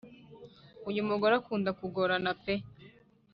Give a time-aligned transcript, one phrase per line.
[0.89, 2.53] uyu mugore akunda kugorana pe